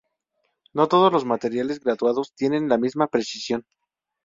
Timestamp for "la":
2.67-2.79